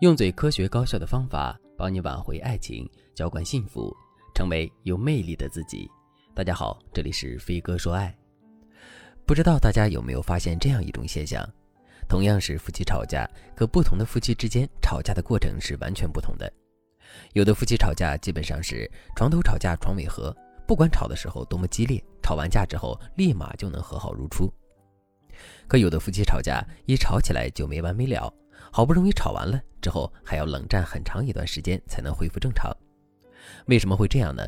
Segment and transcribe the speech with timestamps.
[0.00, 3.96] 用最科学高效的方法帮你挽回爱情，浇灌幸福，
[4.34, 5.90] 成为有魅力的自己。
[6.34, 8.14] 大家好，这里是飞哥说爱。
[9.24, 11.42] 不知道大家有没有发现这样一种现象：
[12.06, 16.52] 同样是夫妻吵架，可不同的夫妻之间吵架的过程是完全不同的。
[17.32, 20.30] 有的夫妻吵架基本上是床头吵架床尾和，
[20.66, 24.52] 不管吵的时候多么激烈，吵完架之后立马就能和好如初。
[25.66, 28.30] 可有的夫妻吵架一吵起来就没完没了。
[28.72, 32.70] 好不容易吵完了之后，还要冷战很长一段时间才能恢复正常。
[33.66, 34.42] 为什么会这样呢？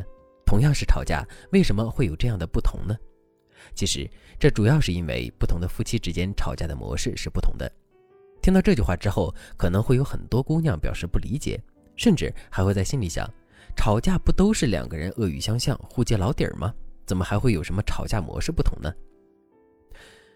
[0.45, 2.97] 同样是吵架，为什么会有这样的不同呢？
[3.75, 4.09] 其实
[4.39, 7.71] 这主要是因为不同的夫妻之间吵架的模式是不同的。
[8.41, 11.61] 听到这句话之后，可能会有很多姑娘表示不理解，
[11.97, 13.29] 甚至还会在心里想：
[13.77, 16.73] 吵架不都是两个人恶语相向、互揭老底儿吗？
[17.05, 18.93] 怎么还会有什么吵架模式不同呢？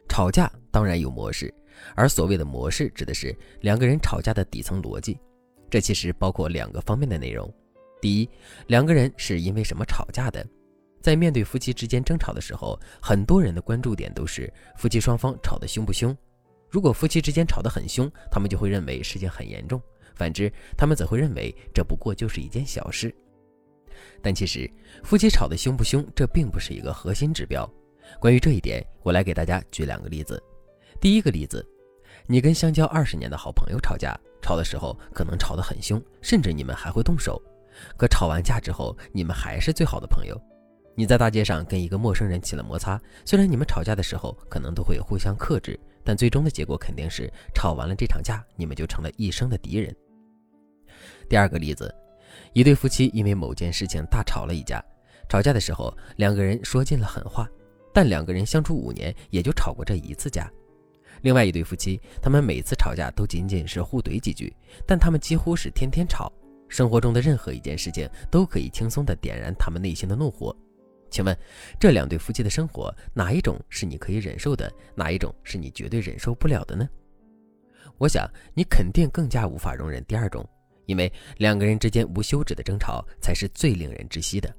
[0.08, 1.52] 吵架当然有模式。
[1.94, 5.18] 而所谓的模式，指的是两个人吵架的底层逻辑。
[5.70, 7.52] 这其实包括两个方面的内容：
[8.00, 8.28] 第一，
[8.66, 10.46] 两个人是因为什么吵架的？
[11.00, 16.16] 在面对夫妻之间争吵的时候，很多人的关注点都是夫妻双方吵得凶不凶。
[16.70, 19.80] 如果夫妻之间吵得很凶，他们就会认为事情很严重；
[20.14, 23.14] 反之，他们则会认为这不过就是一件小事。
[24.22, 24.70] 但其实，
[25.02, 27.68] 夫妻吵得凶不凶，这并不是一个核心指标。
[28.20, 30.42] 关于这一点，我来给大家举两个例子。
[31.02, 31.66] 第一个例子，
[32.28, 37.42] 你跟相交二十年的好朋友吵架，吵的时候可能吵得很凶，甚至你们还会动手。
[37.96, 40.40] 可吵完架之后，你们还是最好的朋友。
[40.94, 49.92] 你在大街上跟一个陌生人起了摩擦，虽然你们吵架的时候可能都会互相克制，但最终的结果肯定是吵完了这场架，你们就成了一生的敌人。
[51.28, 51.92] 第二个例子，
[52.52, 54.80] 一对夫妻因为某件事情大吵了一架，
[55.28, 57.48] 吵架的时候两个人说尽了狠话，
[57.92, 60.48] 但两个人相处五年也就吵过这一次架。
[61.22, 64.54] 另外一对夫妻，他们每次吵架都仅仅是互怼几句，
[64.86, 66.30] 但他们几乎是天天吵。
[66.68, 70.54] 生活中的任何一件事情都可以轻松地点燃他们内心的怒火。
[71.10, 71.36] 请问，
[71.78, 76.88] 这两对夫妻的生活哪一种是你可以忍受的，哪一种是你绝对忍受不了的呢？
[77.98, 80.48] 我想你肯定更加无法容忍第二种，
[80.86, 84.52] 因为两个人之间无休止的争吵才是最令人窒息的。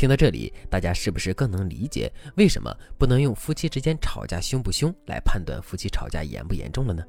[0.00, 7.04] 听到这里，大家是不是更能理解为什么不能用夫妻之间吵架凶不凶来判断夫妻吵架严不严重了呢？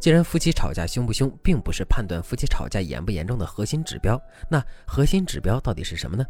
[0.00, 4.18] 既然夫妻吵架凶不凶并不是判断夫妻吵架严不严重的核心指标，
[4.50, 6.24] 那核心指标到底是什么呢？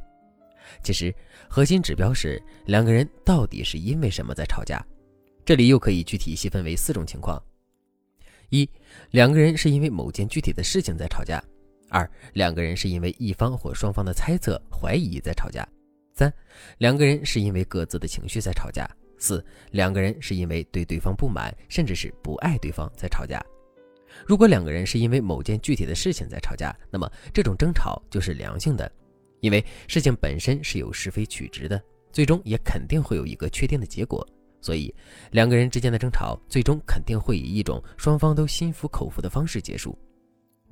[0.83, 1.15] 其实，
[1.49, 4.85] 核心指标是两个人到底是因为什么在吵架。
[5.45, 7.41] 这里又可以具体细分为四种情况：
[8.49, 8.69] 一，
[9.13, 11.41] 两个人是因为某件具体的事情在吵架。
[11.93, 15.63] 二，两个人是因为一方或双方的猜测、怀疑在吵架；
[16.15, 16.33] 三，
[16.79, 18.87] 两个人是因为各自的情绪在吵架；
[19.19, 23.45] 四，两个人是因为对对方不满，甚至是不爱对方在吵架。
[24.25, 28.91] 如果两个人是因为某件具体的事情在吵架，那么这种争吵就是良性的，
[29.41, 31.79] 因为事情本身是有是非曲直的，
[32.11, 34.27] 最终也肯定会有一个确定的结果。
[34.63, 34.95] 所以，
[35.31, 39.99] 两个人之间的争吵最终肯定会以一种双方都心服口服的方式结束。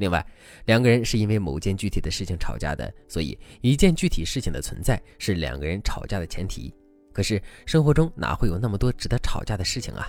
[0.00, 0.26] 另外，
[0.64, 6.74] 两个人是因为某件具体的事情吵架的，所以一件具体事情的存在是两个人吵架的前提。
[7.12, 10.08] 可是生活中哪会有那么多值得吵架的事情啊？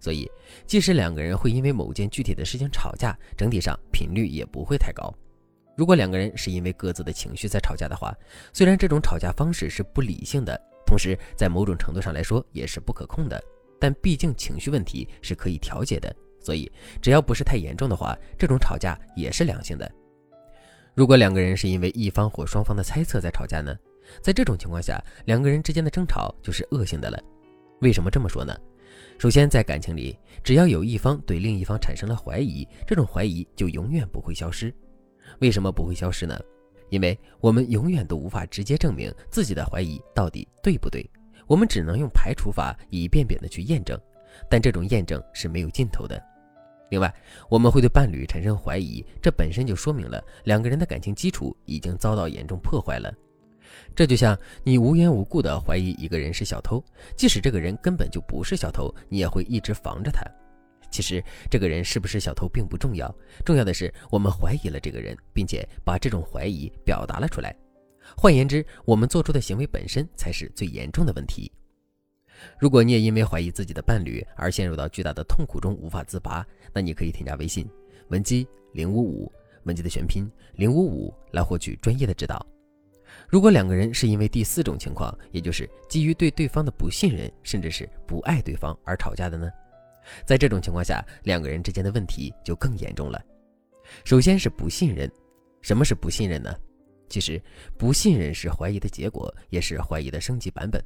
[0.00, 0.26] 所以，
[0.66, 5.12] 即使两个人会因为某件具体的事情吵架，整体上频率也不会太高。
[5.76, 8.14] 如果两个人是因为各自的情绪在吵架的话，
[8.54, 13.38] 虽然这种吵架方式是不理性的，同时在某种程度上来说也是不可控的，
[13.78, 16.14] 但毕竟情绪问题是可以调节的。
[16.46, 16.70] 所以，
[17.02, 19.90] 只要不是太严重的话，这种吵架也是良性的。
[20.94, 23.76] 如果两个人是因为一方或双方的猜测在吵架呢？
[24.22, 27.20] 在这种情况下，两个人之间的争吵就是恶性的了。
[27.80, 28.56] 为什么这么说呢？
[29.18, 34.72] 首先，在感情里，只要有一方对另一方产生了怀疑，这种怀疑就永远不会消失。
[35.40, 36.38] 为什么不会消失呢？
[36.90, 41.04] 因为我们永远都无法直接证明自己的怀疑到底对不对，
[41.48, 44.00] 我们只能用排除法一遍遍的去验证，
[44.48, 46.22] 但这种验证是没有尽头的。
[46.88, 47.12] 另外，
[47.48, 53.12] 我们会对伴侣产生怀疑，这本身就说明了两个人的感情基础已经遭到严重破坏了。
[53.94, 56.82] 这就像你无缘无故的怀疑一个人是小偷，
[57.16, 60.22] 即使这个人根本就不是小偷，你也会一直防着他。
[60.88, 63.12] 其实，这个人是不是小偷并不重要，
[63.44, 67.54] 重要的是我们怀疑了这个人，并且把这种怀疑表达了出来。
[68.16, 71.50] 换言之，我们做出的行为本身才是最严重的问题。
[72.58, 77.68] 如果你也因为怀疑自己的伴侣而陷入到巨大的痛苦中无法自拔，那你可以添加微信
[78.08, 79.32] 文姬零五五，
[79.64, 82.44] 文姬的全拼零五五来获取专业的指导。
[83.28, 89.50] 如果两个人是因为第四种情况，也就是基于对对方的不信任，甚至是不爱对方而吵架的呢？
[90.24, 93.20] 在这种情况下，两个人之间的问题就更严重了。
[94.04, 95.10] 首先是不信任。
[95.62, 96.54] 什么是不信任呢？
[97.08, 97.42] 其实，
[97.76, 100.80] 不信任是怀疑的结果，也是怀疑的升级版本。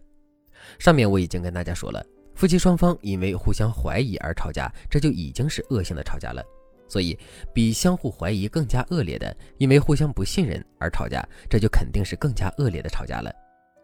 [0.79, 2.05] 上面我已经跟大家说了，
[2.35, 6.43] 夫妻双方因为互相怀疑而吵架，这就已经是恶性的吵架了。
[6.89, 7.17] 所以，
[7.55, 13.33] 比相互怀疑更加恶劣的，因为互相不信任而吵架，这就肯定是更加恶劣的吵架了。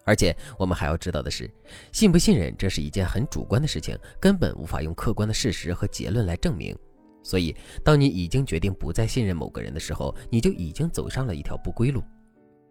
[0.05, 1.49] 而且，我们还要知道的是，
[1.93, 6.77] 信不信任这是一件很主观的事情，根本无法用客观的事实和结论来证明。
[7.23, 12.03] 所以，当你已经决定不再信任某个人的时候，你就已经走上了一条不归路。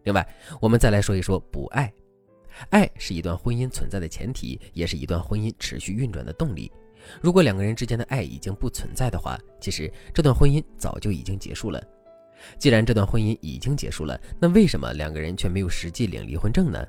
[0.03, 0.27] 另外，
[0.59, 1.93] 我们再来说一说不爱。
[2.69, 6.71] 爱是一段婚姻存在的前提，也是一段婚姻持续运转的动力。
[7.21, 11.81] 如果两个人之间的爱已经不存在的话，其实这段婚姻早就已经结束了。
[12.57, 16.85] 既然这段婚姻已经结束了，那为什么两个人却没有实际领离婚证呢？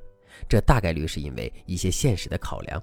[0.48, 2.82] 这大概率是因为一些现实的考量。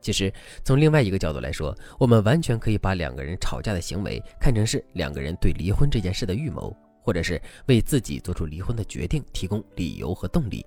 [0.00, 0.32] 其实
[0.64, 10.64] 从另外一个角度来说，我们完全可以把两个人吵架的行为看成是两个人对离婚这件事的预谋，或者是为自己做出离婚的决定提供理由和动力。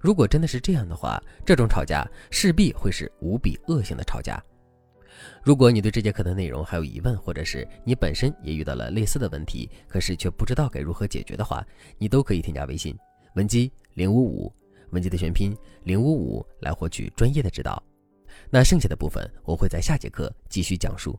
[0.00, 4.42] 如果真的是这样的话，这种吵架势必会是无比恶性的吵架。
[5.42, 11.64] 如果你对这节课的内容还有疑问，或者是你本身也遇到了类似的问题，可是却不知道该如何解决的话，
[11.98, 12.96] 你都可以添加微信
[13.34, 14.52] 文姬零五五，
[14.90, 17.82] 文姬的全拼零五五来获取专业的指导。
[18.50, 21.18] 那剩下的部分我会在下节课继续讲述。